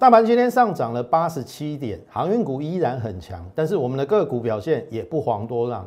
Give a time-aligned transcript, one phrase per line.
[0.00, 5.84] 大盘今天上涨了八十七点，航运股依然很强，但是我们的个股表现也不遑多让。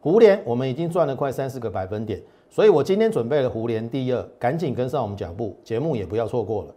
[0.00, 6.74] 胡联我们已经赚了快三十个百分点，所以我今天准备了胡联第二，赶紧跟上我们脚步，节目也不要错过了。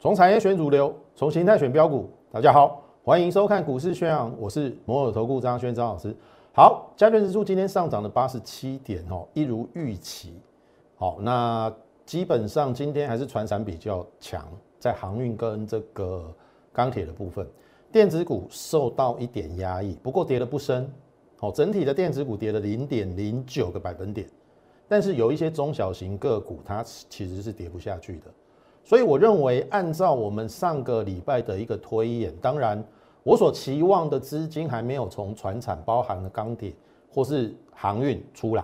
[0.00, 2.10] 从产业选主流，从形态选标股。
[2.32, 6.12] 大家好，欢迎收看股市宣扬，我是摩尔投顾张轩张老师。
[6.56, 10.40] 好，加权指数今天上涨了八十七点哦，一如预期。
[10.94, 11.74] 好，那
[12.06, 14.46] 基本上今天还是船产比较强，
[14.78, 16.32] 在航运跟这个
[16.72, 17.44] 钢铁的部分，
[17.90, 20.88] 电子股受到一点压抑，不过跌的不深。
[21.38, 24.30] 好，整体的电子股跌了零点零九个百分点，
[24.86, 28.26] 但是有一些中小型个股它其实是跌不下去的。
[28.84, 32.80] 所以我认为，按照我们上个礼拜的一个推演，当然。
[33.24, 36.72] 我所期望的资金还没有从船产包含的钢铁
[37.10, 38.62] 或是航运出来，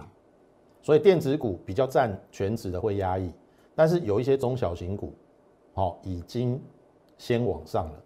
[0.82, 3.32] 所以电子股比较占全值的会压抑，
[3.74, 5.15] 但是有一些中小型股，
[5.73, 6.60] 好已经
[7.16, 8.02] 先往上了。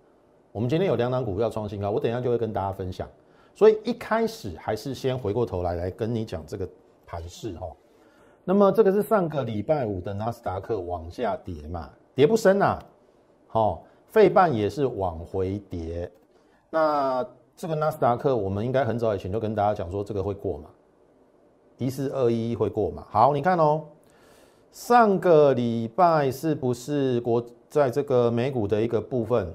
[0.53, 3.09] 我们今天有两档股票创新高，我等一下就会跟大家分享。
[3.53, 6.69] 所以一开始还是先回过头来来跟你讲这个
[7.05, 7.67] 盘势哈。
[8.45, 12.79] 那么这个是上个礼拜五的纳斯达克往下跌嘛，跌不深呐，
[13.49, 16.09] 好，费半也是往回跌。
[16.75, 20.69] 那这个纳斯达克，我们应该很早以前就跟大家讲说，这个会过嘛，
[21.79, 23.07] 一四二一会过嘛。
[23.09, 23.85] 好，你看哦，
[24.73, 29.55] 上个礼拜是不是国在这个美股的一个部分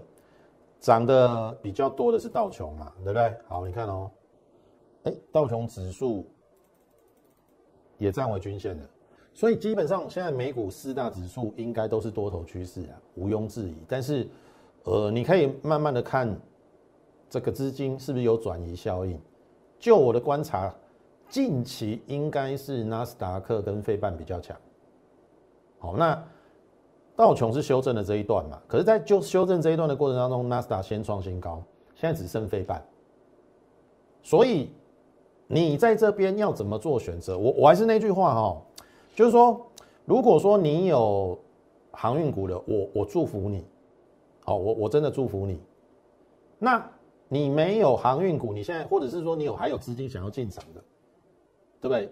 [0.79, 3.35] 涨的比较多的是道琼嘛，对不对？
[3.49, 4.09] 好，你看哦，
[5.03, 6.25] 哎，道琼指数
[7.97, 8.83] 也站回均线了，
[9.33, 13.75] 所以基本上现在美股四大指数应该都是多头趋势啊，毋庸置疑。
[13.89, 14.25] 但是，
[14.85, 16.33] 呃，你可以慢慢的看。
[17.29, 19.19] 这个资金是不是有转移效应？
[19.79, 20.73] 就我的观察，
[21.29, 24.57] 近期应该是纳斯达克跟费半比较强。
[25.77, 26.21] 好，那
[27.15, 28.59] 道琼是修正了这一段嘛？
[28.67, 31.61] 可是，在就修正这一段的过程当中，纳斯达先创新高，
[31.95, 32.83] 现在只剩费半。
[34.23, 34.69] 所以
[35.47, 37.37] 你在这边要怎么做选择？
[37.37, 38.61] 我我还是那句话哈，
[39.15, 39.65] 就是说，
[40.05, 41.37] 如果说你有
[41.91, 43.65] 航运股的，我我祝福你。
[44.43, 45.61] 好，我我真的祝福你。
[46.57, 46.85] 那
[47.31, 50.83] 你没有航运股，你现在或者是说你有还有资金想要进场的，
[51.79, 52.11] 对不对？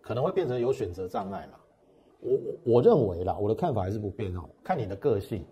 [0.00, 1.58] 可能会变成有选择障碍嘛。
[2.20, 5.44] 我我我认为啦，我的看法还是不变哦，看你的个性。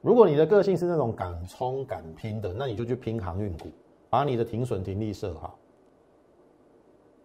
[0.00, 3.68] 如果你的个性是那种敢冲敢拼的，那你就去拼航运股，
[4.08, 5.58] 把你的停损停利设好。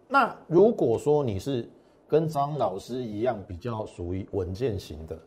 [0.08, 1.66] 那如果说你是
[2.06, 5.18] 跟张老师一样比较属于稳健型的，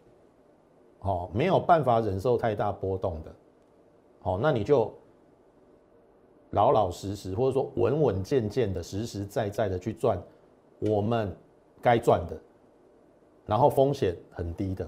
[0.99, 3.35] 哦，没有办法忍受太大波动的，
[4.22, 4.93] 哦，那你就。
[6.55, 10.17] 老老实实，或者说稳稳健健的、实实在在的去赚
[10.79, 11.35] 我们
[11.81, 12.39] 该赚的，
[13.45, 14.85] 然后风险很低的，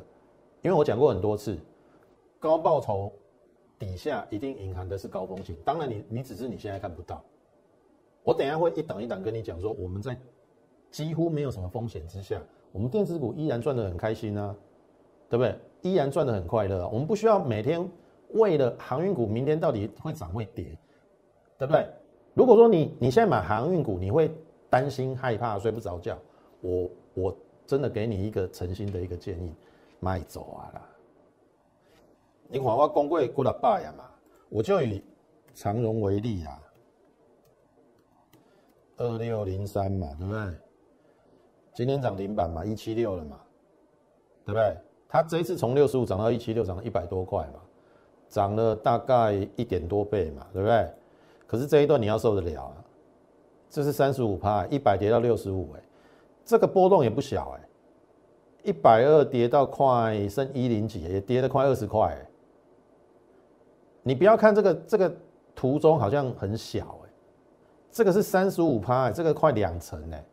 [0.61, 1.57] 因为我讲过很多次，
[2.39, 3.11] 高报酬
[3.77, 5.53] 底下一定隐含的是高风险。
[5.65, 7.21] 当然，你你只是你现在看不到。
[8.23, 10.17] 我等下会一档一档跟你讲说，我们在
[10.89, 12.41] 几乎没有什么风险之下，
[12.71, 14.55] 我们电子股依然赚得很开心啊，
[15.29, 15.53] 对不对？
[15.81, 16.87] 依然赚得很快乐。
[16.87, 17.85] 我们不需要每天
[18.29, 20.77] 为了航运股明天到底会涨会跌。
[21.57, 21.87] 对不对？
[22.33, 24.31] 如果说你你现在买航运股，你会
[24.69, 26.17] 担心害怕睡不着觉，
[26.61, 29.53] 我我真的给你一个诚心的一个建议，
[29.99, 30.81] 卖走啊啦！
[32.47, 34.03] 你看我公贵过了百呀嘛，
[34.49, 35.03] 我就以
[35.53, 36.61] 长荣为例啊，
[38.97, 40.41] 二六零三嘛，对不对？
[41.73, 43.39] 今天涨停板嘛，一七六了嘛，
[44.45, 44.77] 对不对？
[45.09, 47.59] 它这一次从六十五涨到一七六，涨了一百多块嘛，
[48.29, 50.93] 涨了大概一点多倍嘛，对不对？
[51.47, 52.83] 可是这一段你要受得了啊？
[53.69, 55.81] 这是三十五趴，一百跌到六十五，哎，
[56.45, 57.67] 这个波动也不小哎，
[58.63, 62.29] 一百二跌到快剩一零几，也跌了快二十块哎。
[64.03, 65.13] 你不要看这个这个
[65.53, 67.09] 图中好像很小哎，
[67.91, 70.25] 这个是三十五趴，这个快两成哎，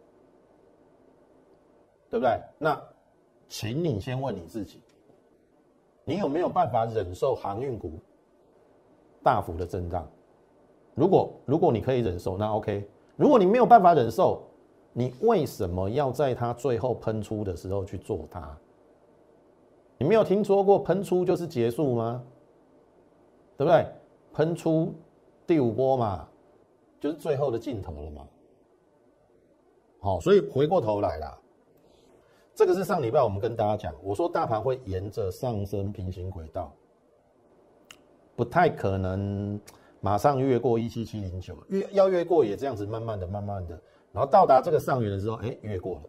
[2.10, 2.40] 对不对？
[2.58, 2.80] 那，
[3.48, 4.80] 请你先问你自己，
[6.04, 7.98] 你有没有办法忍受航运股
[9.24, 10.08] 大幅的震荡？
[10.94, 12.88] 如果如果你可以忍受，那 OK。
[13.16, 14.42] 如果你没有办法忍受，
[14.92, 18.56] 你为什么要在它最后喷出的时候去做它？
[19.98, 22.24] 你没有听说过喷出就是结束吗？
[23.56, 23.86] 对不对？
[24.32, 24.92] 喷出
[25.46, 26.28] 第五波嘛，
[27.00, 28.26] 就是最后的尽头了嘛。
[30.00, 31.38] 好，所以回过头来啦，
[32.54, 36.72] 这个是上礼拜我们跟大家讲，我说大盘会沿着上升平行轨道，
[38.34, 39.60] 不太可能。
[40.04, 46.02] 马上越过一七七零九，越要越过也这样子慢慢的、慢慢的，然后到达这个上缘的时候，哎，越过了。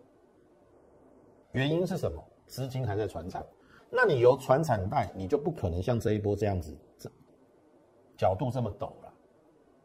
[1.54, 2.22] 原因是什么？
[2.46, 3.42] 资金还在传产，
[3.90, 7.10] 那你由传产带，你就不可能像这一波这样子，这
[8.18, 9.14] 角度这么陡了，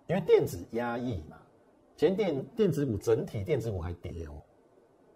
[0.09, 1.37] 因为电子压抑嘛，
[1.97, 4.43] 前电电子股整体电子股还跌哦，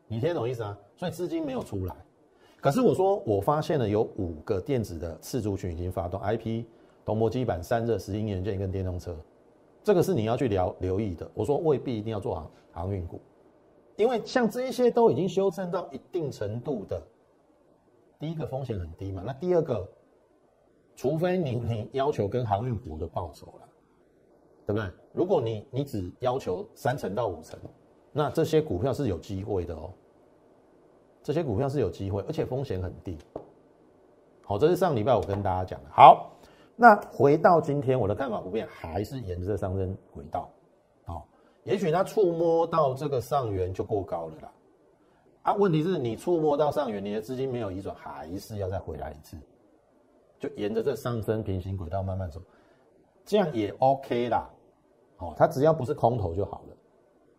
[0.06, 0.78] 你听懂意思啊？
[0.96, 1.96] 所以资金没有出来。
[2.60, 6.64] 可是我说，我发现了有五个电子的次族群已经发动，IP、
[7.04, 9.16] 铜箔基板、散热、石英元件跟电动车，
[9.82, 11.30] 这个是你要去留留意的。
[11.34, 13.20] 我说未必一定要做航航运股，
[13.96, 17.00] 因为像这一些都已经修正到一定程度的，
[18.18, 19.86] 第一个风险很低嘛，那第二个，
[20.96, 23.68] 除非你你要求跟航运股的报酬了，
[24.66, 24.90] 对不对？
[25.12, 27.58] 如果你你只要求三成到五成，
[28.12, 29.90] 那这些股票是有机会的哦。
[31.22, 33.16] 这些股票是有机会，而且风险很低。
[34.42, 35.90] 好，这是上礼拜我跟大家讲的。
[35.90, 36.30] 好，
[36.76, 40.50] 那回到今天，我的看法不变，还是沿着上升轨道。
[41.04, 41.26] 好，
[41.62, 44.52] 也许它触摸到这个上缘就过高了啦。
[45.42, 49.36] 啊，问题是你触摸到上缘，你的资金没有移转，还是要再回来一次，
[50.38, 52.40] 就沿着这上升平行轨道慢慢走，
[53.24, 54.50] 这样也 OK 啦。
[55.18, 56.76] 哦，它只要不是空头就好了。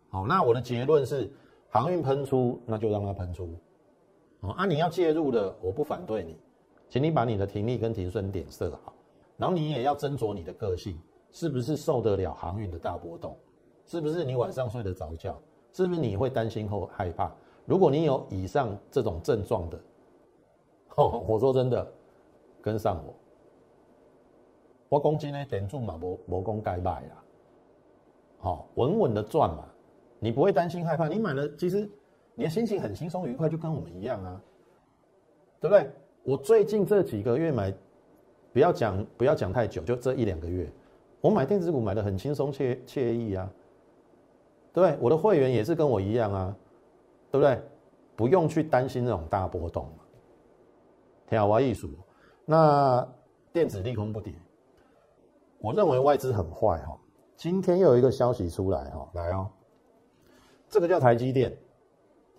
[0.08, 1.30] 好，那我的结论是，
[1.68, 3.50] 航运喷出，那就让它喷出。
[4.40, 6.38] 哦啊，你要介入的，我不反对你，
[6.88, 8.92] 请你把你的停利跟停损点设好，
[9.36, 10.98] 然后你也要斟酌你的个性，
[11.30, 13.36] 是不是受得了航运的大波动，
[13.84, 15.38] 是不是你晚上睡得着觉，
[15.72, 17.30] 是不是你会担心或害怕？
[17.64, 19.80] 如果你有以上这种症状的，
[20.96, 21.86] 哦， 我说真的，
[22.62, 23.14] 跟上我，
[24.88, 27.22] 我公斤呢点住嘛，磨磨工盖卖啦，
[28.38, 29.64] 好，稳稳的赚嘛，
[30.18, 31.90] 你不会担心害怕，你买了其实。
[32.38, 34.38] 你的心情很轻松愉快，就跟我们一样啊，
[35.58, 35.90] 对不对？
[36.22, 37.72] 我最近这几个月买，
[38.56, 40.66] 不要讲不要讲太久，就这一两个月，
[41.20, 43.46] 我买电子股买的很轻松惬惬意啊，
[44.72, 44.98] 对不对？
[44.98, 46.56] 我的会员也是跟我一样啊，
[47.30, 47.60] 对不对？
[48.16, 50.04] 不用去担心那种大波动嘛。
[51.28, 51.90] 天啊，我艺术，
[52.46, 53.06] 那
[53.52, 54.32] 电子利空不跌，
[55.58, 56.98] 我认为外资很坏哈。
[57.36, 59.50] 今天又有一个消息出来哈，来哦，
[60.70, 61.54] 这个叫台积电。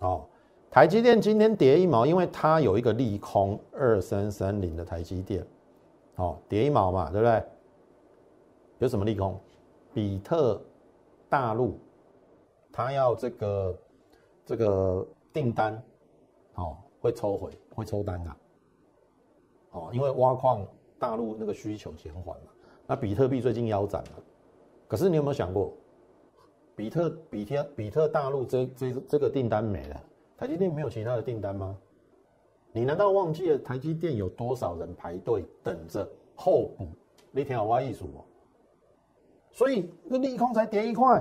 [0.00, 0.26] 哦，
[0.68, 5.46] 台积电今天跌一毛，因为它有一个利空，二三三零的台积电，
[6.18, 7.42] 哦，跌一毛嘛，对不对？
[8.78, 9.38] 有什么利空？
[9.94, 10.60] 比特
[11.28, 11.78] 大陆，
[12.72, 13.78] 它要这个
[14.44, 15.82] 这个订单，
[16.54, 18.36] 哦，会抽回，会抽单的，
[19.70, 20.66] 哦，因为挖矿
[20.98, 22.52] 大陆那个需求减缓嘛，
[22.86, 24.10] 那比特币最近腰斩了，
[24.86, 25.72] 可是你有没有想过？
[26.76, 30.00] 比特比特比特大陆这这这个订单没了，
[30.36, 31.76] 台积电没有其他的订单吗？
[32.78, 36.86] 你难道忘记了台积电有多少人排队等着候补？
[37.32, 38.22] 你听好我意思哦。
[39.50, 41.20] 所以那利空才跌一块，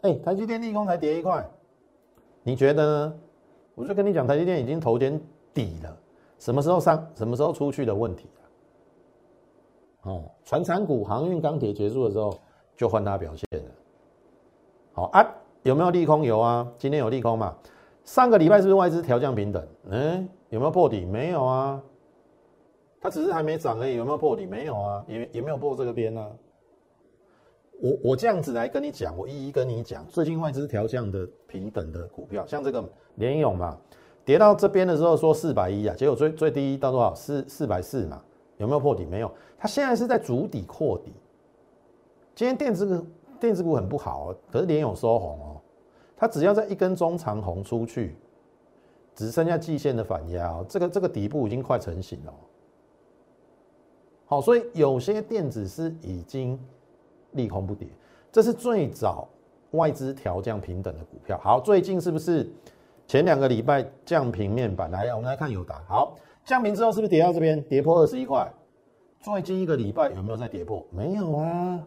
[0.00, 1.48] 哎，台积电利空才跌一块，
[2.42, 3.20] 你觉得呢？
[3.76, 5.20] 我就跟你讲，台积电已经头肩
[5.54, 5.96] 底了，
[6.40, 8.28] 什么时候上，什么时候出去的问题
[10.02, 12.36] 哦，船产股、航运、钢铁结束的时候。
[12.76, 13.70] 就换它表现了，
[14.94, 15.34] 好啊，
[15.64, 16.22] 有没有利空？
[16.24, 17.54] 有啊，今天有利空嘛？
[18.10, 19.64] 上个礼拜是不是外资调降平等？
[19.88, 21.04] 嗯，有没有破底？
[21.04, 21.80] 没有啊，
[23.00, 23.94] 它只是还没涨而已。
[23.94, 24.46] 有没有破底？
[24.46, 26.28] 没有啊，也也没有破这个边啊。
[27.80, 32.84] 我我这样子来跟你讲，我一一跟你讲，最近外资调降的平等的股票，像这个
[33.14, 33.78] 联勇嘛，
[34.24, 37.14] 跌到这边的时候说四百一啊，结果最最低到多少？
[37.14, 38.20] 四四百四嘛，
[38.56, 39.04] 有没有破底？
[39.04, 41.12] 没有，它现在是在逐底扩底。
[42.34, 43.06] 今天电子股
[43.38, 45.59] 电子股很不好，可是连有收红哦。
[46.20, 48.14] 它只要在一根中长红出去，
[49.14, 52.34] 只剩下季线的反压，这个这个底部已经快成型了。
[54.26, 56.60] 好，所以有些电子是已经
[57.30, 57.88] 利空不跌，
[58.30, 59.26] 这是最早
[59.70, 61.38] 外资调降平等的股票。
[61.42, 62.46] 好，最近是不是
[63.06, 64.90] 前两个礼拜降平面板？
[64.90, 65.82] 来，我们来看友达。
[65.88, 68.46] 好，降平之后是不是跌到这边，跌破二十一块？
[69.20, 70.86] 最近一个礼拜有没有再跌破？
[70.90, 71.82] 没有啊。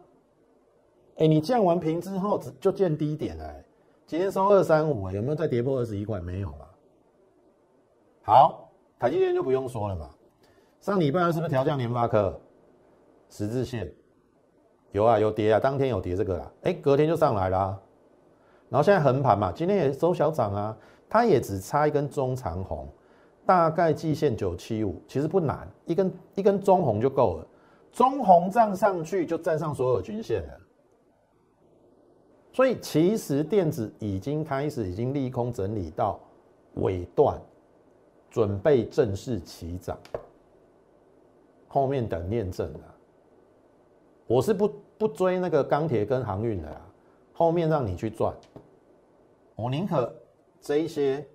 [1.18, 3.64] 哎，你降完平之后，只就见低点哎。
[4.06, 6.20] 今天收二三五，有没有再跌破二十一块？
[6.20, 6.66] 没有嘛。
[8.22, 8.70] 好，
[9.00, 10.10] 台积电就不用说了嘛。
[10.82, 12.40] 上礼拜是不是调降联发科
[13.30, 13.92] 十字线？
[14.92, 16.52] 有啊，有跌啊，当天有跌这个啦。
[16.64, 17.80] 哎，隔天就上来啦。
[18.70, 20.78] 然后现在横盘嘛，今天也收小涨啊。
[21.10, 22.90] 它也只差一根中长红，
[23.46, 27.48] 大概季线九七五，其实不难，一根一根中红就够了。
[27.92, 30.60] 中红站上去就站上所有均线了。
[32.54, 36.20] 所以其实电子已经开始，已经利空整理到
[36.76, 37.42] 尾段，
[38.30, 39.98] 准备正式起涨，
[41.68, 42.80] 后面等验证了。
[44.28, 46.82] 我是不不追那个钢铁跟航运的啦，
[47.34, 48.32] 后面让你去赚，
[49.56, 50.14] 我宁可
[50.62, 51.26] 这一些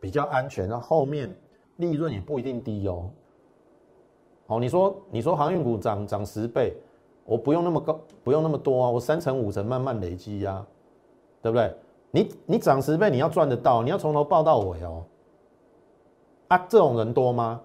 [0.00, 1.32] 比较安全，那后面
[1.76, 3.10] 利润也不一定低哦。
[4.46, 6.74] 好，你说你说航运股涨涨十倍，
[7.26, 10.64] 我不用那么高，不用那么多啊，我三成五成慢慢累积呀，
[11.42, 11.74] 对不对？
[12.12, 15.04] 你你涨十倍，你要赚得到，你要从头报到尾哦。
[16.48, 17.60] 啊，这种人多吗？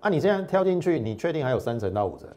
[0.00, 2.28] 啊，你现在跳进去，你确定还有三成到五成？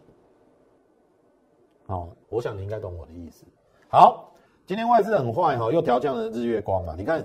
[1.87, 3.45] 好，我想你应该懂我的意思。
[3.87, 4.31] 好，
[4.65, 7.23] 今天外资很坏哈，又调降了日月光嘛，你看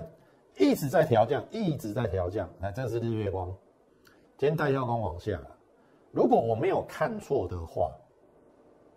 [0.57, 2.47] 一直在调降，一直在调降。
[2.61, 3.47] 来，这是日月光，
[4.37, 5.39] 今天带跳光往下。
[6.11, 7.91] 如果我没有看错的话，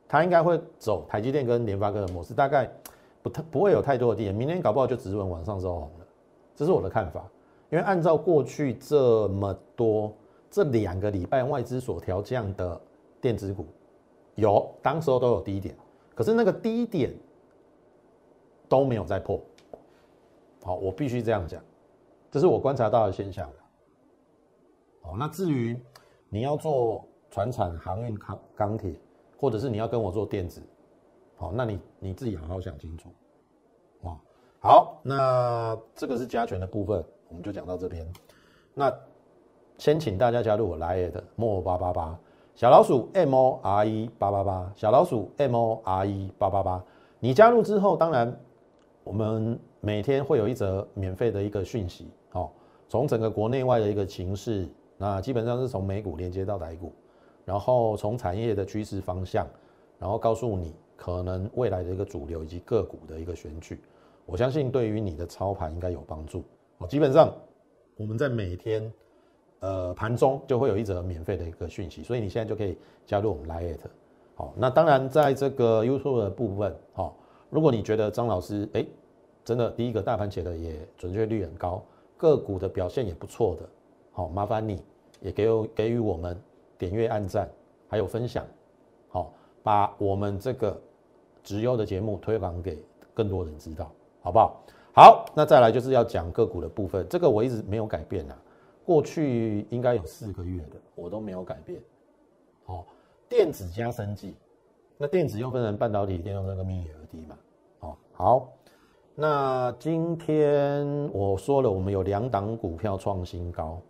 [0.09, 2.69] 它应该会走台积电跟联发科的模式，大概
[3.23, 6.07] 不太不会有太多的低点，明天搞不好就直稳往上收红了，
[6.57, 7.25] 这是我的看法。
[7.71, 10.13] 因为按照过去这么多
[10.51, 12.81] 这两个礼拜外资所调降的
[13.21, 13.67] 电子股，
[14.35, 15.77] 有当时候都有低点，
[16.15, 17.15] 可是那个低点
[18.69, 19.41] 都没有再破。
[20.65, 21.63] 好，我必须这样讲，
[22.31, 23.49] 这是我观察到的现象。
[25.03, 25.79] 哦，那至于。
[26.31, 28.93] 你要做船产、航运、钢钢铁，
[29.39, 30.61] 或者是你要跟我做电子，
[31.37, 33.09] 好，那你你自己好好想清楚，
[34.03, 34.19] 啊，
[34.59, 38.07] 好，那这个是加权的部分，我们就讲到这边。
[38.75, 38.93] 那
[39.79, 42.19] 先请大家加入我来的莫八八八
[42.57, 46.85] 小老鼠 M O R E 八八八小老鼠 M O R E 八八八，
[47.21, 48.37] 你加入之后，当然
[49.05, 52.51] 我们每天会有一则免费的一个讯息，哦，
[52.89, 54.69] 从整个国内外的一个情势。
[55.01, 56.93] 那基本上是从美股连接到台股，
[57.49, 59.49] 然后从产业的趋势方向，
[59.99, 63.81] 然后告诉你可能未来的一个主流以及个股的一个选取，
[64.27, 66.45] 我相信对于你的操盘应该有帮助。
[66.77, 67.35] 哦，基本上
[67.97, 68.93] 我们在每天
[69.61, 72.77] 呃盘中就会有一则免费的一个讯息，所以你现在就可以
[73.07, 73.79] 加入我们 Lite。
[74.35, 77.17] 好，那当然在这个 YouTube 的部分，好，
[77.49, 78.85] 如果你觉得张老师哎
[79.43, 81.83] 真的第一个大盘写的也准确率很高，
[82.19, 83.67] 个股的表现也不错的。
[84.13, 84.83] 好，麻烦你
[85.23, 86.39] 也给我给予我们
[86.79, 87.51] 点阅、按赞，
[87.89, 88.47] 还有分享，
[89.09, 89.33] 好，
[89.63, 90.81] 把我们这个
[91.43, 92.79] 直优的节目推广给
[93.13, 93.91] 更多人知道，
[94.23, 94.61] 好不好？
[94.95, 98.37] 好，那再来就是要讲个股的部分，这个我一直没有改变啊，
[98.85, 101.81] 过去应该有四个月的我都没有改变。
[102.65, 102.87] 好，
[103.29, 104.35] 电子加生技，
[104.97, 107.39] 那电子又分成半导体、电动车跟 Mini LED 嘛。
[107.81, 108.49] 哦，好，
[109.15, 113.81] 那今天我说了，我们有两档股票创新高。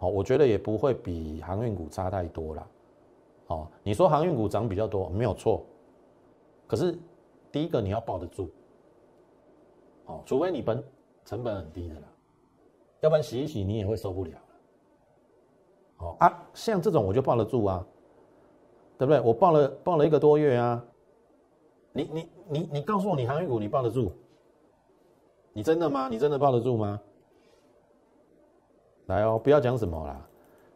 [0.00, 2.66] 好，我觉得也不会比航运股差太多啦。
[3.48, 5.62] 哦，你说航运股涨比较多，没有错。
[6.66, 6.98] 可是
[7.52, 8.48] 第一个你要抱得住，
[10.06, 10.82] 哦，除非你本
[11.26, 12.08] 成本很低的啦，
[13.00, 14.30] 要不然洗一洗你也会受不了。
[15.98, 17.86] 哦啊，像这种我就抱得住啊，
[18.96, 19.20] 对不对？
[19.20, 20.82] 我抱了抱了一个多月啊。
[21.92, 24.12] 你你你你告诉我，你航运股你抱得住？
[25.52, 26.08] 你真的吗？
[26.08, 26.98] 你真的抱得住吗？
[29.10, 30.26] 来哦，不要讲什么啦。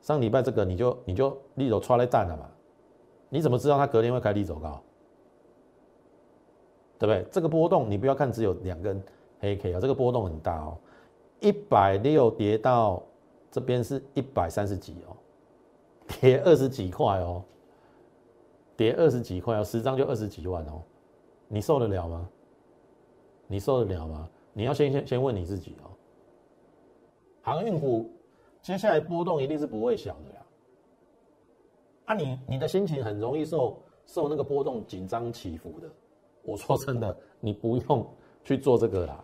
[0.03, 2.47] 上礼拜这个你就你就利走出来蛋了嘛？
[3.31, 4.83] 你怎么知道它隔天会开低走高？
[6.99, 7.27] 对不对？
[7.31, 9.03] 这个波动你不要看只有两根
[9.41, 10.77] 黑 K 啊，这个波动很大哦。
[11.41, 13.03] 一百六跌到
[13.51, 15.17] 这边是一百三十几哦，
[16.21, 17.43] 跌二十几块哦，
[18.77, 20.83] 跌二十几块哦，十张就二十几万哦，
[21.49, 22.29] 你受得了吗？
[23.47, 24.29] 你受得了吗？
[24.53, 25.91] 你要先先先问你自己哦。
[27.43, 28.11] 航运股。
[28.65, 30.47] 接下来波动一定是不会小的呀，
[32.07, 35.89] 啊，你你的心情很容易受受那个波动紧张起伏的。
[36.43, 38.07] 我说真的，你不用
[38.43, 39.23] 去做这个啦，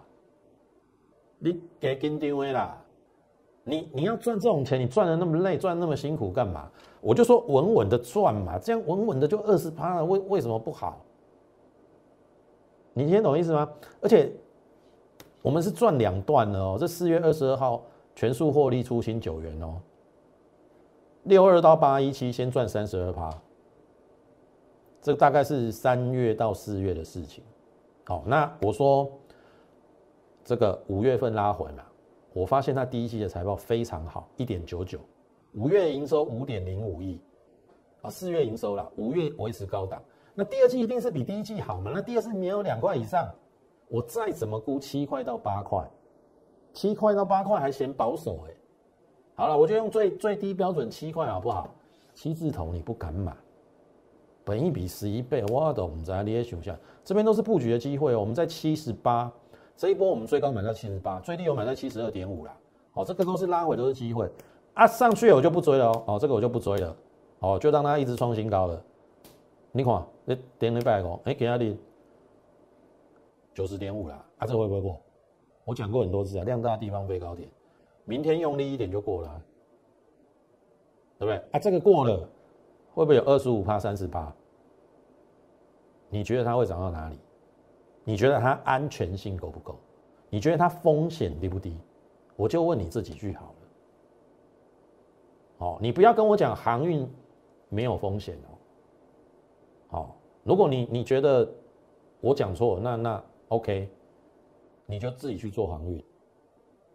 [1.38, 2.84] 你给跟定位啦，
[3.64, 6.70] 你你要赚这种钱，你赚的那么累，赚那么辛苦干嘛？
[7.00, 11.02] 我就说稳稳的赚嘛，这样稳稳的就二十趴了，为为什么不好？
[12.92, 13.66] 你听懂意思吗？
[14.02, 14.30] 而且
[15.40, 17.82] 我们是赚两段的哦，这四月二十二号。
[18.20, 19.80] 全数获利出新九元哦，
[21.22, 23.30] 六二到八一七先赚三十二趴，
[25.00, 27.42] 这大概是三月到四月的事情。
[28.04, 29.10] 好，那我说
[30.44, 31.82] 这个五月份拉回嘛，
[32.34, 35.00] 我发现它第一季的财报非常好，一点九九，
[35.54, 37.18] 五月营收五点零五亿，
[38.02, 39.98] 啊，四月营收了，五月维持高档，
[40.34, 41.90] 那第二季一定是比第一季好嘛？
[41.94, 43.34] 那第二季没有两块以上，
[43.88, 45.90] 我再怎么估七块到八块。
[46.72, 48.54] 七块到八块还嫌保守哎，
[49.34, 51.68] 好了，我就用最最低标准七块好不好？
[52.14, 53.34] 七字头你不敢买，
[54.44, 58.20] 本一比十一倍，我懂在你也想下，这边都是布局的机会哦。
[58.20, 59.32] 我们在七十八，
[59.76, 62.54] 这一波我们最高买到七十八，最低有买到七十二点五啦。
[62.92, 64.30] 好，这个都是拉回都是机会
[64.74, 66.04] 啊，上去我就不追了哦。
[66.06, 66.96] 哦，这个我就不追了，
[67.38, 68.82] 哦，就让它一直创新高了。
[69.72, 71.76] 你看，你点礼拜五，哎，给他的
[73.54, 75.00] 九十点五啦，啊，这会不会过？
[75.70, 77.48] 我讲过很多次啊，量大地方飞高点，
[78.04, 79.42] 明天用力一点就过了，
[81.16, 81.36] 对不对？
[81.52, 82.28] 啊，这个过了，
[82.92, 84.32] 会不会有二十五趴、三十趴？
[86.08, 87.16] 你觉得它会涨到哪里？
[88.02, 89.78] 你觉得它安全性够不够？
[90.28, 91.78] 你觉得它风险低不低？
[92.34, 93.54] 我就问你这几句好了。
[95.58, 97.08] 哦，你不要跟我讲航运
[97.68, 98.50] 没有风险哦。
[99.88, 101.48] 好，如果你你觉得
[102.20, 103.88] 我讲错，那那 OK，
[104.90, 106.04] 你就自己去做航运。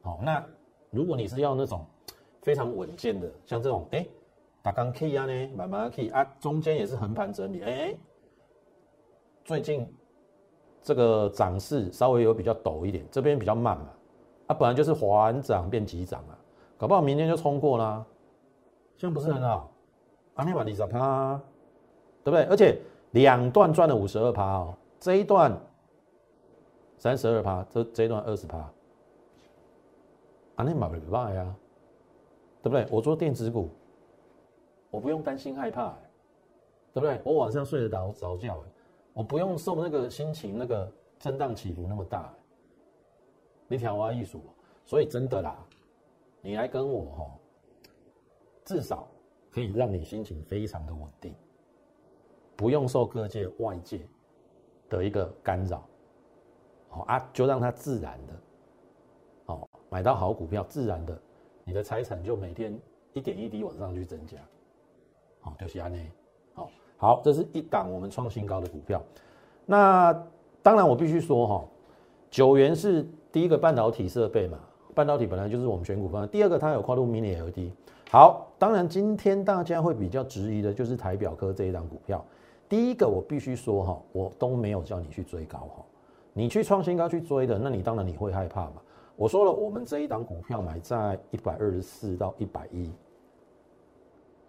[0.02, 0.44] 好，那
[0.92, 1.86] 如果你是要那种
[2.42, 4.06] 非常稳健的，像这种哎，
[4.62, 7.96] 打钢 K 啊呢，慢慢 K 啊，中间也是横盘整理，哎。
[9.44, 9.88] 最近
[10.82, 13.90] 这个涨势稍微有比较陡一点，这边比较慢嘛，
[14.48, 16.38] 啊，本来就是缓涨变急涨啊，
[16.78, 18.06] 搞不好明天就冲过啦，
[18.98, 19.72] 这样不是很好？
[20.34, 21.40] 阿尼玛二十趴，
[22.24, 22.44] 对不对？
[22.46, 25.56] 而且两段赚了五十二趴哦，这一段
[26.98, 28.72] 三十二趴，这这一段二十趴，
[30.56, 31.56] 阿尼玛不败呀，
[32.64, 32.88] 对不对？
[32.90, 33.70] 我做电子股，
[34.90, 35.94] 我不用担心害怕，
[36.94, 37.22] 对不对？
[37.24, 38.64] 我晚上睡得着着觉。
[39.14, 42.34] 我不用受那个心情那个震荡起伏那么大，
[43.66, 44.42] 你调啊艺术，
[44.86, 45.58] 所以真的啦，
[46.42, 47.32] 你来跟我哈，
[48.66, 49.08] 至少
[49.52, 51.34] 可以让你心情非常的稳定，
[52.58, 54.02] 不用受各界外界
[54.90, 55.88] 的一个干扰，
[56.96, 58.34] 好啊，就让它自然的，
[59.48, 61.20] 哦，买到好股票，自然的，
[61.66, 62.80] 你的财产就每天
[63.12, 64.38] 一点一滴往上去增加，
[65.44, 66.10] 哦，就是安内，
[66.54, 66.70] 好。
[66.98, 69.04] 好，这是一档我们创新高的股票。
[69.66, 70.14] 那
[70.64, 71.66] 当然，我必须说哈，
[72.32, 74.58] 九元是第一个半导体设备嘛，
[74.94, 76.30] 半导体本来就是我们选股方案。
[76.30, 77.72] 第二个，它有跨入 Mini LED。
[78.10, 82.24] 好，当然今天大家会比较质疑的就是台表科这一档股票。
[82.70, 85.86] 第一个，我必须说哈，我都没有叫你去追高哈，
[86.38, 88.82] 你去创新高去追的，那你当然你会害怕嘛。
[89.15, 92.92] 我说了，我们这一档股票买在一百二十四到一百一，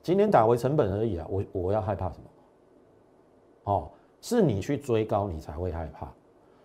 [0.03, 3.73] 今天打回成本而已啊，我我要害怕什么？
[3.73, 6.13] 哦，是你去追高，你才会害怕。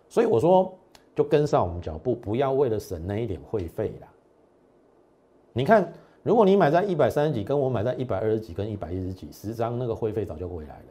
[0.08, 0.74] 所以我说，
[1.14, 4.08] 就跟上我们脚步，不要为了省那一点会费啦。
[5.52, 5.92] 你看，
[6.24, 10.86] 如果你买在一百三十几，跟我买在一百二十几，跟一百一十几，十张那个会费早就回来了。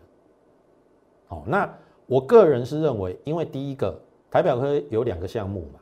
[1.27, 1.69] 好，那
[2.05, 3.99] 我个人是认为，因为第一个
[4.31, 5.79] 台表科有两个项目嘛，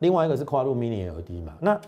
[0.00, 1.80] 另外一个是跨入 Mini LED 嘛，那。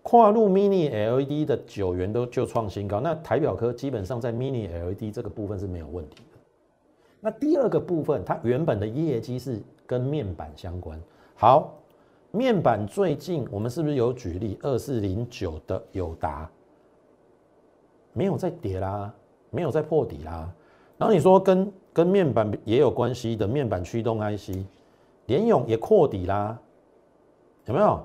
[0.00, 6.38] 跨入 Mini LED 的九元都就创新高，那台表科基本上在 Mini LED 这个部分是没有问题的。
[7.20, 10.98] 那第二个部分，它原本的业绩是跟面板相关。
[11.34, 11.74] 好，
[12.30, 16.50] 面板最近我们是不是有举例二四零九的友达
[18.14, 19.12] 没有在跌啦，
[19.50, 20.50] 没有在破底啦。
[20.96, 24.64] 然后你说跟跟面板也有关系的面板驱动 IC，
[25.26, 26.56] 联咏也扩底啦，
[27.64, 28.00] 有没有？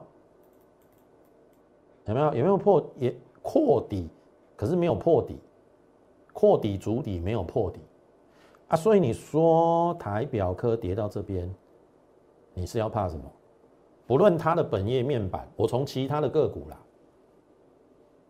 [2.05, 4.09] 有没有有没有破也扩底，
[4.55, 5.37] 可是没有破底，
[6.33, 7.81] 扩底足底没有破底
[8.69, 11.47] 啊，所以你说台表科跌到这边，
[12.55, 13.31] 你是要怕什么？
[14.07, 16.81] 不论它的本业面板，我从其他的个股啦，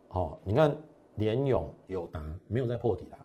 [0.10, 0.76] 哦，你看
[1.16, 3.18] 联勇有达没有在破底啦，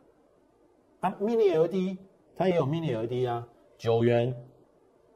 [1.00, 1.98] 啊，mini LED
[2.38, 3.44] 它也有 mini LED 啊，
[3.76, 4.32] 九元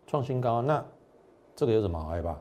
[0.08, 0.85] 创新高，那
[1.54, 2.37] 这个有什么好害怕？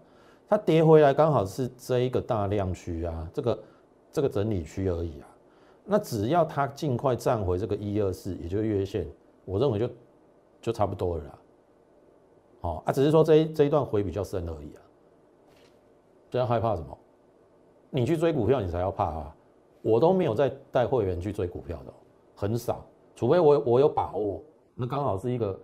[0.49, 3.63] 它跌回来刚好是这一个大量区啊，这个
[4.11, 5.27] 这个整理区而已啊。
[5.85, 9.07] 那只要它尽快站回这个一二四，也就是月线，
[9.45, 9.89] 我认为就
[10.59, 11.39] 就差不多了啦。
[12.61, 14.81] 哦啊，只是说这一这一段回比较深而已啊。
[16.31, 16.97] 这样害怕什么？
[17.91, 19.35] 你去追股票，你才要怕啊！
[19.83, 21.93] 我都没有在带会员去追股票的，
[22.35, 22.83] 很少，
[23.15, 24.41] 除非我我有把握，
[24.81, 25.59] 那刚好是一个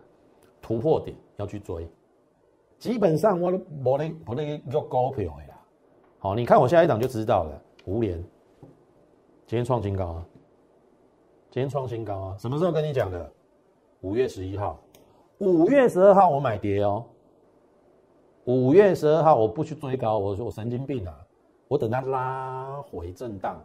[0.62, 1.90] 突破点要去追。
[2.78, 5.60] 基本上我都无咧无咧做股票的啦。
[6.20, 7.62] 好，你看我下一档就知道了。
[7.86, 8.24] 五联
[9.48, 10.26] 今天创新高啊！
[11.50, 12.38] 今天创新高啊！
[12.38, 13.32] 什么时候跟你讲的？
[14.02, 14.80] 五月十一号。
[15.40, 17.04] 五月十二号我买跌哦。
[18.46, 21.26] 五月十二号我不去追高，我说我神经病啊！
[21.68, 23.60] 我等它拉回震荡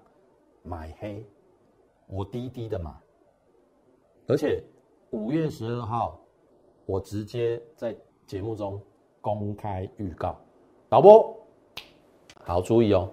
[0.62, 1.27] 买黑，
[2.07, 2.91] 我低低的买。
[4.29, 4.62] 而且
[5.12, 6.18] 五月十二号
[6.87, 7.94] 我直接在
[8.27, 8.81] 节目中。
[9.20, 10.37] 公开预告，
[10.88, 11.33] 导播，
[12.42, 13.09] 好注意哦，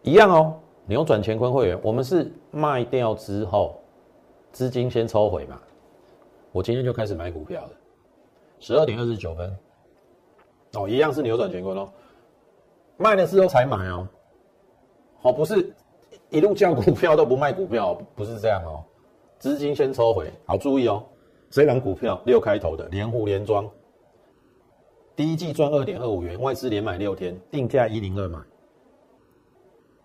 [0.00, 0.58] 一样哦。
[0.86, 3.78] 扭转乾坤会员，我们是卖掉之后，
[4.50, 5.60] 资金先抽回嘛。
[6.52, 7.70] 我今天就开始买股票了，
[8.60, 9.54] 十二点二十九分，
[10.72, 11.86] 哦，一样是扭转乾坤哦。
[12.96, 14.08] 卖的时候才买哦，
[15.20, 15.70] 哦，不是
[16.30, 18.82] 一路叫股票都不卖股票，不是这样哦。
[19.38, 20.32] 资金先抽回。
[20.46, 21.04] 好，注意哦，
[21.52, 23.68] 这档股票六开头的连湖连庄，
[25.14, 28.38] 第一季赚二点二五元，外资连买六天，定价一零二买。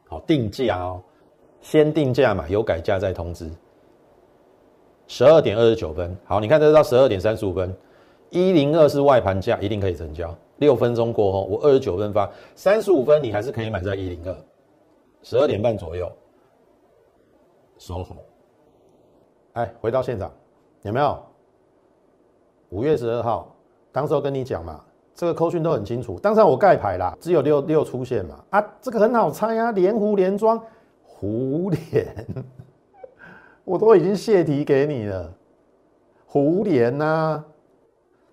[0.09, 1.01] 好，定价哦，
[1.61, 3.49] 先定价买，有改价再通知。
[5.07, 7.73] 十二点二十九分，好，你看这到十二点三十五分，
[8.29, 10.37] 一零二是外盘价，一定可以成交。
[10.57, 14.37] 六分钟过后，我二十九分发，三十五分你还是可以买在一零二。
[15.23, 16.11] 十二点半左右
[17.77, 18.17] 收红。
[19.53, 20.29] 哎，回到现场，
[20.81, 21.17] 有没有？
[22.69, 23.55] 五月十二号，
[23.91, 24.81] 当时候跟你讲嘛，
[25.15, 26.19] 这个扣讯都很清楚。
[26.19, 28.43] 当时我盖牌啦，只有六六出现嘛。
[28.49, 30.61] 啊，这个很好猜啊，连胡连庄，
[31.03, 32.07] 胡连。
[33.63, 35.29] 我都已经泄题给你了，
[36.25, 37.43] 胡连呐，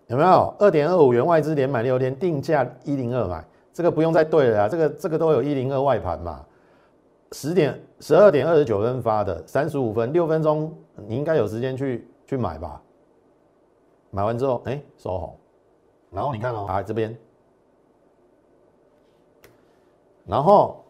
[0.06, 6.44] 有没有二点二五元外资连买六天，定价一零二买，这个不用再对了啊，这个这个都有一零二外盘嘛，
[7.32, 10.72] 十点十二点二十九分发的，三十五分六分钟，
[11.08, 12.80] 你应该有时间去去买吧，
[14.14, 15.36] 买完之后哎收红，
[16.12, 17.18] 然后你看哦啊这边，
[20.24, 20.84] 然后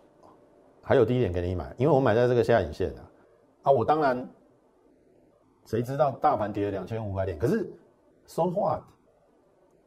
[0.82, 3.00] 还有低点给你买，因为我买在这个下影线的。
[3.62, 4.28] 啊，我当然，
[5.64, 7.38] 谁知道大盘跌了两千五百点？
[7.38, 7.66] 可是
[8.26, 8.86] 说话，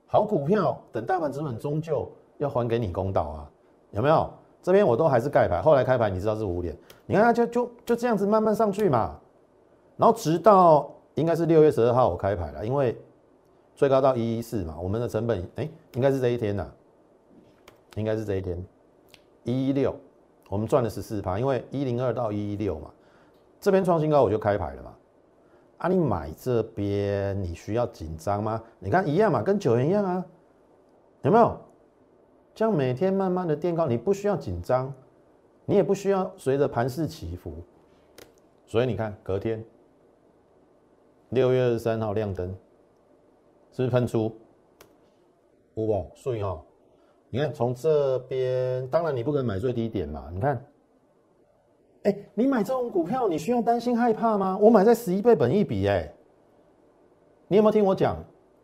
[0.08, 3.52] 好股票等大盘止稳，终究要还给你公道啊，
[3.92, 4.28] 有没有？
[4.64, 9.16] 这边我都还是盖牌，后来开牌你知道是五点，你看它就就就这样子慢慢上去嘛，
[9.96, 13.00] 然后直到应该是六月十二号我开牌了，因为
[13.78, 16.68] 最高到一一四嘛，我们的成本哎应该是这一天呐，
[17.96, 18.62] 应该是这一天
[19.44, 19.96] 一一六，
[20.50, 22.92] 我们赚了十四趴，因为一零二到一一六嘛。
[23.62, 24.96] 这边创新高我就开牌了嘛，
[25.78, 28.64] 啊，你买这边你需要紧张吗？
[28.80, 30.26] 你看一样嘛，跟九元一样啊，
[31.22, 31.56] 有没有？
[32.56, 34.92] 这样每天慢慢的垫高，你不需要紧张，
[35.66, 37.54] 你也不需要随着盘势起伏，
[38.66, 39.64] 所以你看隔天
[41.30, 42.56] 六月二十三号亮灯，
[43.78, 44.36] 是不是喷出？
[45.76, 46.06] 五不？
[46.16, 46.60] 注意哦，
[47.30, 50.66] 你看从这边，当然你不可能买最低点嘛，你看。
[52.02, 54.58] 哎，你买这种股票，你需要担心害怕吗？
[54.60, 56.12] 我买在十一倍本一比，哎，
[57.48, 58.18] 你有没有听我讲？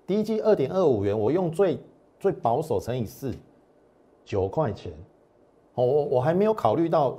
[0.07, 1.79] 第一季二点二五元，我用最
[2.19, 3.35] 最保守乘以四，
[4.25, 4.91] 九块钱。
[5.75, 7.15] 哦，我我还没有考虑到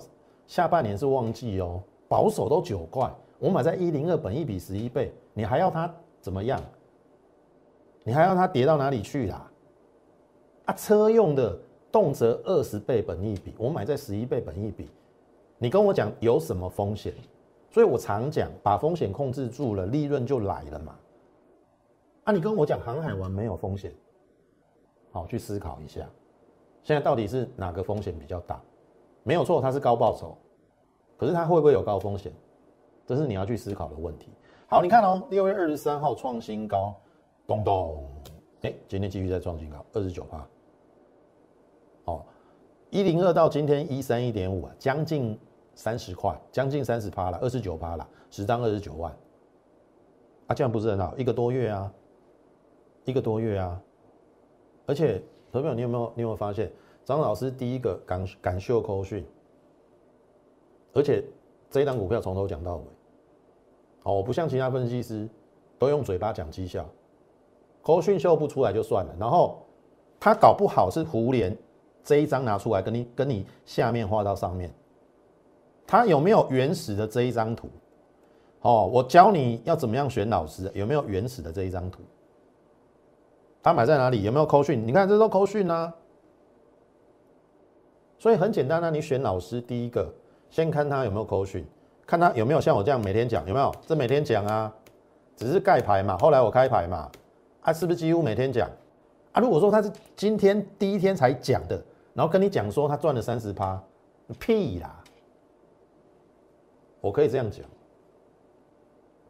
[0.48, 5.88] 下半年是旺季哦，保守都九块，我买在一零二本一比十一倍，你还要它
[6.20, 6.60] 怎么样？
[8.04, 9.50] 你还要它跌到哪里去啦？
[10.66, 11.58] 啊，车用的
[11.90, 14.88] 动辄二十倍本一比，我买在十一倍本一比。
[15.58, 17.12] 你跟我讲有什么风险，
[17.70, 20.94] 所以我常讲把风险控制住了，利润就来了嘛。
[22.24, 23.92] 啊，你跟我讲航海王没有风险，
[25.10, 26.06] 好去思考一下，
[26.82, 28.60] 现在到底是哪个风险比较大？
[29.22, 30.36] 没有错，它是高报酬，
[31.16, 32.30] 可是它会不会有高风险？
[33.06, 34.30] 这是你要去思考的问题。
[34.66, 36.94] 好，你看哦，六月二十三号创新高，
[37.46, 38.04] 咚咚，
[38.62, 40.48] 哎，今天继续在创新高，二十九趴。
[42.04, 42.24] 哦，
[42.90, 45.38] 一零二到今天一三一点五啊，将近。
[45.76, 49.12] 三十块，将近三十趴了，二十九趴了，十张二十九万，
[50.46, 51.12] 啊，这样不是很好？
[51.16, 51.92] 一个多月啊，
[53.04, 53.82] 一个多月啊，
[54.86, 56.70] 而且，朋友，你有没有你有没有发现，
[57.04, 59.26] 张老师第一个敢敢秀扣讯，
[60.92, 61.24] 而且
[61.68, 62.84] 这一档股票从头讲到尾，
[64.04, 65.28] 哦，不像其他分析师
[65.76, 66.88] 都用嘴巴讲绩效，
[67.84, 69.62] 扣讯秀不出来就算了，然后
[70.18, 71.56] 他搞不好是胡连
[72.02, 74.72] 这一张拿出来跟你跟你下面画到上面。
[75.86, 77.68] 他有没有原始的这一张图？
[78.62, 82.00] 哦，我教你要怎么样选老师，有没有原始的这一张图？
[83.62, 84.22] 他买在哪里？
[84.22, 84.86] 有没有扣讯？
[84.86, 85.92] 你看这都扣讯啊。
[88.18, 90.10] 所以很简单啊，你选老师，第一个
[90.48, 91.66] 先看他有没有扣讯，
[92.06, 93.70] 看他有没有像我这样每天讲，有没有？
[93.86, 94.72] 这每天讲啊，
[95.36, 96.16] 只是盖牌嘛。
[96.16, 97.10] 后来我开牌嘛，
[97.64, 98.70] 啊，是不是几乎每天讲？
[99.32, 103.82] 啊，如果说他是今天第一天才讲的，然后跟你讲说他赚了三十趴，
[104.38, 105.02] 屁啦！
[107.00, 107.64] 我可以这样讲，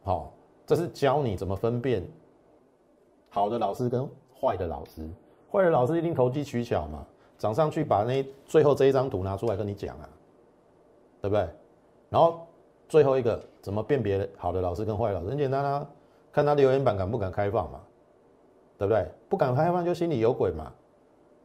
[0.03, 0.33] 好，
[0.67, 2.07] 这是教你怎么分辨
[3.31, 4.07] 好的老师跟
[4.39, 5.09] 坏的老师。
[5.51, 7.07] 坏的老师一定投机取巧嘛，
[7.39, 10.09] 涨上去把那最后这一张图拿出来跟你讲啊，
[11.21, 11.49] 对不对？
[12.11, 12.47] 然后
[12.89, 15.31] 最后一个怎么辨别好的老师跟坏老师？
[15.31, 15.89] 很简单啊，
[16.33, 17.81] 看他留言板敢不敢开放嘛，
[18.79, 19.07] 对不对？
[19.29, 20.73] 不敢开放就心里有鬼嘛，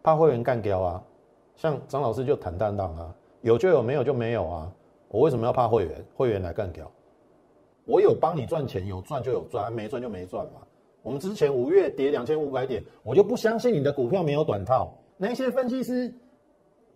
[0.01, 1.03] 怕会员干掉啊。
[1.55, 4.71] 像张老师就坦荡荡啊，有就有，没有就没有啊。
[5.09, 6.05] 我为什么要怕会员？
[6.15, 6.89] 会员来干掉？
[7.85, 10.61] 我有帮你赚钱，有赚就有赚，没赚就没赚嘛。
[11.01, 14.93] 我们之前五月跌两千五百点，我就不相信你的股票没有短套。
[15.17, 16.13] 那些分析师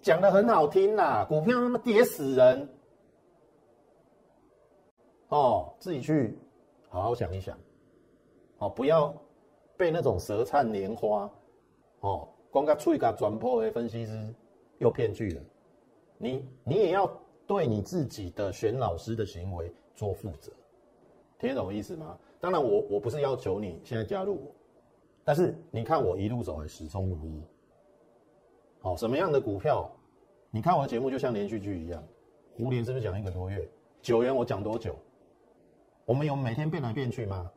[0.02, 2.70] 讲的很好听呐，股票那么跌死人，
[5.30, 6.38] 哦，自己去
[6.90, 7.58] 好好想一想，
[8.60, 9.14] 哦，不要
[9.78, 11.30] 被那种舌灿莲花，
[12.02, 14.34] 哦，光个吹个转破的分析师
[14.78, 15.42] 又骗去了。
[16.18, 17.12] 你你也要
[17.46, 20.52] 对你自己的选老师的行为做负责，
[21.40, 22.18] 听得懂意思吗？
[22.40, 24.52] 当然，我我不是要求你现在加入我，
[25.24, 27.42] 但是你看我一路走来始终如一。
[28.80, 29.90] 好，什么样的股票？
[30.52, 32.04] 你看我的节目就像连续剧一样，
[32.56, 33.68] 胡连是不是讲一个多月？
[34.02, 34.96] 九元我讲多久？
[36.06, 37.50] 我们有每天变来变去吗？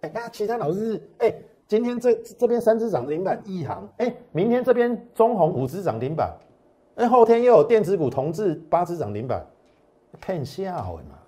[0.00, 1.34] 哎，那其他老师是哎，
[1.66, 6.36] 今天这这边三只涨停板一行，哎，明天这边中红五只涨停板。
[6.96, 9.46] 哎后天又有电子股同质八只涨停板，
[10.20, 11.18] 骗笑话嘛，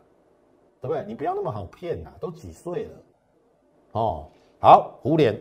[0.80, 1.04] 对不对？
[1.06, 2.90] 你不要那么好骗呐，都几岁了？
[3.92, 4.26] 哦，
[4.60, 5.40] 好，胡联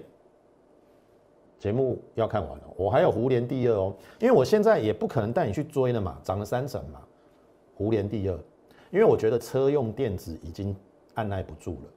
[1.58, 7.02] 节目要看完了，我还有胡联第二哦，因为我现在也不可能带你去追了嘛，涨了三成嘛，
[7.76, 8.39] 胡联第二，
[8.92, 10.76] 因为我觉得车用电子已经
[11.15, 11.89] 按耐不住了，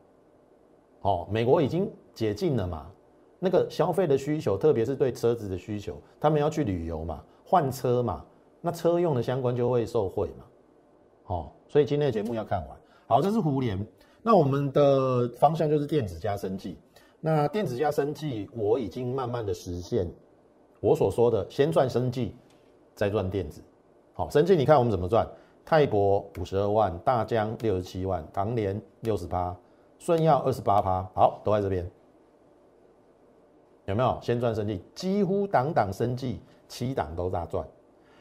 [1.03, 2.91] 哦，美国已经解禁了嘛，
[3.38, 7.23] 那个消费的需求，特别是对车子的需求，他们要去旅游嘛。
[7.45, 8.25] 换车嘛，
[8.62, 10.45] 那车用的相关就会受惠嘛，
[11.27, 12.79] 哦，所以今天的节目要看完。
[13.07, 13.87] 好，这是胡联，
[14.23, 16.79] 那我们的方向就是电子加生技。
[17.21, 20.11] 那电子加生技，我已经慢慢的实现
[20.81, 22.35] 我所说的，先赚生技，
[22.95, 23.61] 再赚电子。
[24.15, 25.29] 好，生技你看我们怎么赚？
[25.65, 29.55] 泰博五十二万，大疆六十七万，唐联六十八，
[30.03, 31.88] 顺耀二十八趴，好，都在这边，
[33.85, 34.19] 有没有？
[34.21, 36.41] 先赚生计，几乎档档生计。
[36.69, 37.62] 七档都大赚，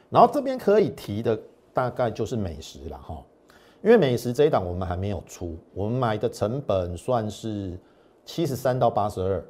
[0.10, 1.40] 然后这边可以提的
[1.74, 3.24] 大概就是美食了哈，
[3.82, 7.80] 因为美食这一档我们还没有出，我们买的成本算是
[8.26, 9.42] 七十三到八十二，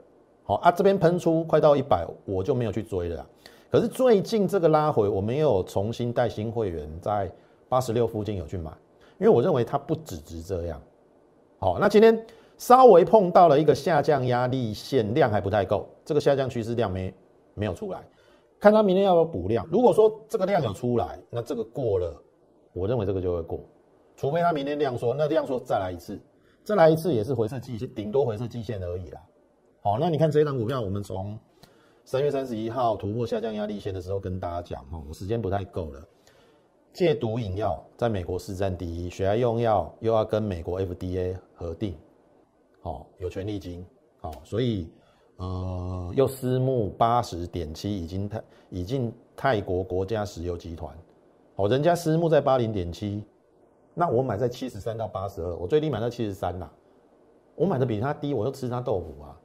[0.44, 3.28] 好啊，这边喷出快到一百，我就没有去追了。
[3.72, 7.32] 可是最近这个拉回，我们又有重新带新会员在
[7.68, 8.70] 八十六附近有去买，
[9.18, 10.80] 因为我认为它不只值这样。
[11.64, 12.26] 好，那今天
[12.58, 17.14] 稍微碰到了一个下降压力线，量还不太够，这个下降趋势量没
[17.54, 18.04] 没有出来。
[18.60, 19.64] 看他明天要不要补量。
[19.72, 22.20] 如果说这个量有出来，那这个过了，
[22.74, 23.60] 我认为这个就会过。
[24.18, 26.20] 除非他明天量说，那量说再来一次，
[26.64, 29.22] 再来一次也是回撤季线，顶多回撤季线而已啦。
[29.84, 31.38] 好，那你看这一档股票，我们从
[32.06, 36.00] 三月三十一号突破下降压力线的时候跟大家讲，哦，时间不太够了。
[36.94, 41.98] 戒毒饮药在美国市占第一，血癌用药又要跟美国 FDA 核定，
[42.82, 43.86] 好，有权利金，
[44.20, 44.90] 好，所以。
[45.38, 50.96] 呃，又私募八十点七，已经泰已经泰国国家石油集团，
[51.56, 53.24] 哦，人家私募在八零点七，
[53.96, 56.72] 那我买在七十三到八十二，我最低买到七十三啦，
[57.56, 59.36] 我买的比他低，我又吃他豆腐啊，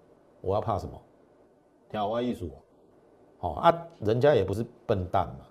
[0.42, 1.00] 我要怕什么？
[1.88, 2.50] 挑花艺术，
[3.40, 5.46] 哦啊，人家也不是笨蛋嘛，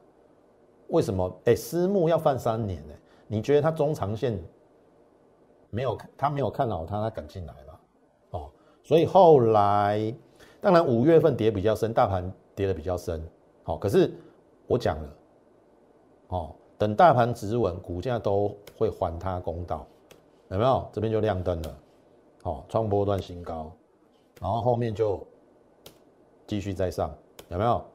[0.88, 1.32] 为什么？
[1.46, 2.94] 哎，私募要放三年呢？
[3.28, 4.40] 你觉得他中长线
[5.70, 7.80] 没有他没有看好他，他敢进来吗？
[8.32, 8.52] 哦，
[8.84, 10.14] 所以后来。
[10.62, 13.24] 当然，五月份跌比较深，大盘跌的比较深，
[13.62, 14.12] 好，可是
[14.66, 15.10] 我讲了，
[16.30, 19.86] 哦，等大盘止稳，股价都会还他公道，
[20.48, 20.90] 有没有？
[20.92, 21.78] 这边就亮灯了，
[22.42, 23.72] 好，创波段新高，
[24.42, 25.24] 然后后面就
[26.48, 27.14] 继续再上，
[27.50, 27.86] 有没有？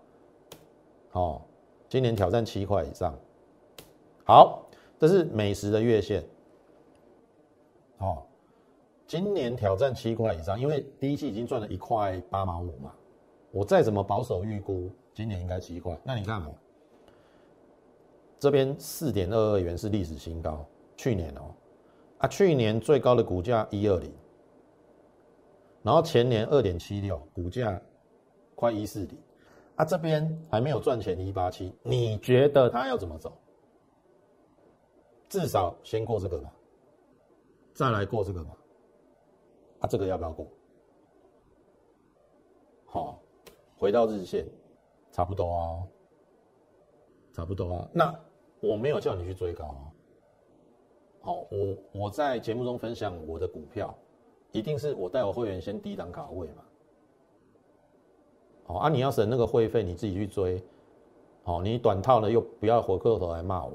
[1.11, 1.43] 好，
[1.91, 3.13] 今年挑战七块以上，
[4.25, 4.65] 好，
[4.97, 6.25] 这是美食的月线，
[7.99, 8.27] 好。
[9.09, 12.95] 今年挑战七块以上，因为第一期已经赚了一块八毛五嘛，
[13.51, 15.99] 我再怎么保守预估，今年应该七块。
[16.05, 16.55] 那你看哦，
[18.39, 20.65] 这边四点二二元是历史新高，
[20.97, 21.53] 去年哦，
[22.19, 24.15] 啊，去年最高的股价一二零，
[25.83, 27.83] 然后前年二点七六，股价
[28.55, 29.19] 快一四零，
[29.81, 33.33] 啊，这边还没有赚钱一八七，你觉得它要怎么走？
[35.27, 36.53] 至少先过这个吧，
[37.73, 38.51] 再来过这个吧。
[39.79, 40.47] 啊，这个要不要过？
[42.85, 43.23] 好，
[43.79, 44.47] 回到日线，
[45.13, 45.89] 差不多啊，
[47.33, 47.89] 差不多啊。
[47.91, 48.15] 那
[48.61, 49.81] 我没有叫你去追高啊。
[51.23, 53.97] 好，我我在节目中分享我的股票，
[54.53, 56.65] 一定是我带我会员先低档卡位嘛。
[58.71, 60.63] 哦啊，你要省那个会费，你自己去追。
[61.43, 63.73] 好，你短套呢又不要回过头来骂我。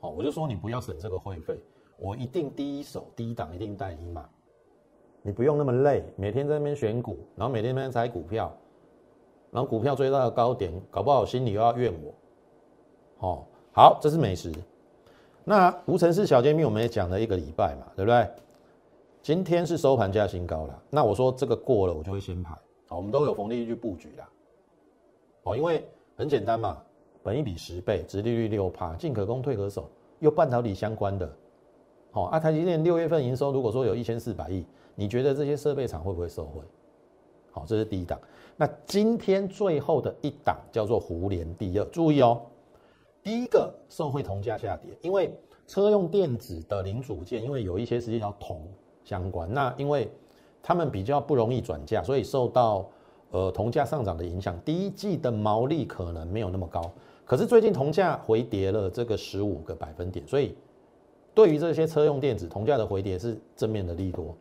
[0.00, 1.58] 好，我就说你不要省这个会费，
[1.98, 4.24] 我一定第一手低档一定带你买。
[5.20, 8.50] 你不用那么累，每天在那边选股，然后每天在那边猜股票，
[9.50, 13.28] 然后股票追到高点，搞不好心里又要怨我。
[13.28, 14.50] 哦，好，这是美食。
[15.44, 18.28] 那无尘室小煎饼我们也讲了一个礼拜嘛，对不对？
[19.22, 20.82] 今天是收盘价新高了。
[20.90, 22.56] 那我说这个过了，我就会先排。
[22.92, 24.28] 好，我们都有逢利去布局啦。
[25.44, 25.82] 哦，因为
[26.14, 26.76] 很简单嘛，
[27.22, 31.26] 本一比十倍，殖利率六趴，进可攻退可守，又半导体相关的，
[32.12, 36.60] 哦，啊，台积电六月份营收如果说有一千四百亿，你觉得这些设备厂会不会受惠？
[37.50, 38.20] 好，这是第一档。
[38.58, 42.42] 那今天最后的一档叫做胡联第二，注意哦，
[43.22, 45.34] 第一个受惠铜价下跌，因为
[45.66, 48.68] 车用电子的零组件，因为有一些实际上铜
[49.02, 50.12] 相关，那因为
[50.62, 52.88] 他们比较不容易转嫁，所以受到
[53.30, 56.90] 呃铜价上涨的影响，第一季的毛利可能没有那么高。
[57.24, 60.54] 可是最近铜价回跌了这个十五个百分点，所以
[61.34, 64.34] 对于这些车用电子，铜价的回跌是正面的利多。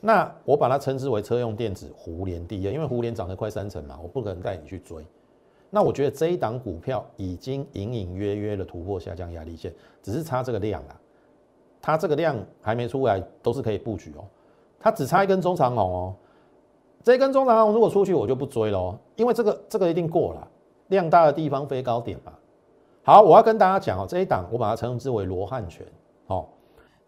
[0.00, 5.04] 那我把它称之为车用电子胡联第一，因为胡联涨得快三成嘛，我不可能带你去追。
[5.70, 9.72] 那我觉得这一档股票已经隐隐约约的突破下降压力线，
[10.02, 11.00] 只是差这个量啊，
[11.80, 14.24] 它这个量还没出来，都是可以布局哦。
[14.82, 16.14] 它只差一根中长红哦，
[17.04, 20.48] 这一根中长红如果出去，我就不追喽，因为这个这个一定过了，
[20.88, 22.32] 量大的地方飞高点嘛。
[23.04, 25.86] 好，我要跟大家讲哦，这一档我把它称之为罗汉拳
[26.26, 26.48] 哦，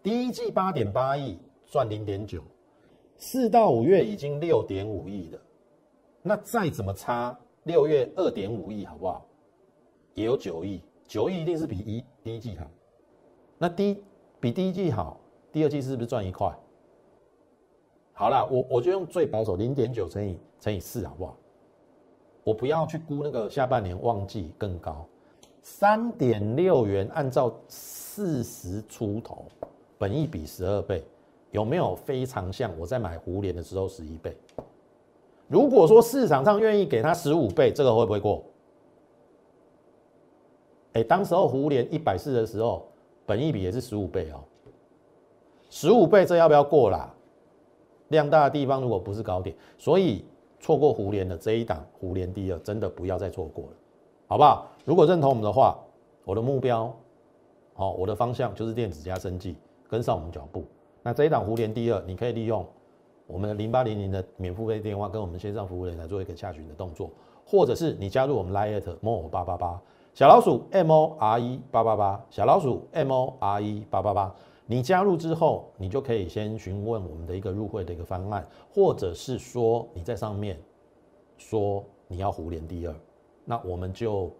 [0.01, 2.41] 第一季八点八亿赚零点九。
[3.17, 5.39] 四到五月已经六点五亿了，
[6.21, 9.25] 那再怎么差，六月二点五亿好不好？
[10.13, 12.65] 也有九亿，九亿一定是比一第一季好。
[13.57, 14.03] 那第
[14.39, 15.17] 比第一季好，
[15.51, 16.53] 第二季是不是赚一块？
[18.17, 21.35] 好了，我我就用最保守零点九乘以乘以四好不好？
[22.45, 25.05] 我不要去估那个下半年旺季更高，
[25.61, 29.45] 三点六元按照四十出头，
[29.97, 31.03] 本益比十二倍。
[31.51, 34.35] 有没有非常像我在买胡联的时候十一倍？
[35.47, 38.43] 如果说市场上愿意给他十五倍，这个会不会过？
[40.93, 42.87] 哎，当时候胡联一百四的时候，
[43.25, 44.43] 本益比也是十五倍哦，
[45.69, 47.13] 十五倍这要不要过啦？
[48.09, 50.23] 量大的地方如果不是高点，所以
[50.59, 53.71] 错过胡联的这一档胡联第二，真的不要再错过了，
[54.27, 54.67] 好不好？
[54.83, 55.77] 如果认同我们的话，
[56.23, 56.91] 我的目标，
[57.73, 59.55] 好，我的方向就是电子加生技，
[59.87, 60.63] 跟上我们脚步。
[61.03, 62.65] 那这一档互联第二，你可以利用
[63.27, 67.09] 我们的零八零零的免付费电话跟我们线上服务人来做一个下群的动作，
[67.45, 69.79] 或者是你加入我们 Line more 八八八
[70.13, 74.33] 小老鼠 M O R E 八八八小老鼠 M O R E 八八八，
[74.67, 80.59] 你加入之后，你就可以先询问我们的一个入会的一个方案，或者是说你在上面
[81.37, 82.95] 说你要互联第二，
[83.43, 84.31] 那我们就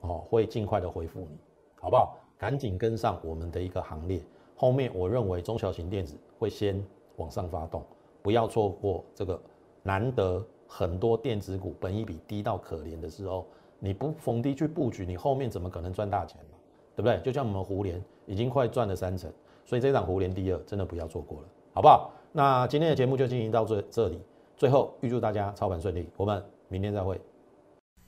[0.00, 1.38] 哦会尽快的回复你，
[1.80, 2.18] 好不好？
[2.36, 4.20] 赶紧跟上我们的一个行列。
[4.56, 6.84] 后面我认为中小型电子会先
[7.16, 7.82] 往上发动，
[8.20, 9.40] 不要错过这个
[9.82, 13.46] 难得很多电子股本一比低到可怜的时候，
[13.78, 16.58] 你不逢低去布局，你后面怎么可能赚大钱嘛？
[16.94, 17.18] 对不对？
[17.20, 19.32] 就像我们胡联已经快赚了三成，
[19.64, 22.10] 所以这场胡联第二真的不要错过了，好不好？
[22.32, 24.20] 那今天的节目就进行到这这里，
[24.56, 27.20] 最后预祝大家操盘顺利，我们明天再会。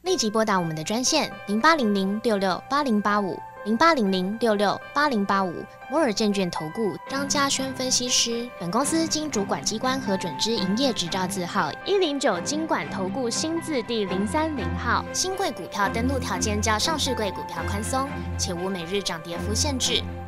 [0.02, 3.38] 立即拨打我们的专线零八零零六六八零八五。
[3.64, 5.50] 零八零零六六八零八五
[5.90, 15.02] 摩尔证券投顾张嘉轩分析师，本公司经主管机关核准之营业执照字号一零九金管投顾新字第零三零号。
[15.14, 20.02] 新贵股票登录条件较上市贵股票宽松，且无每日涨跌幅限制。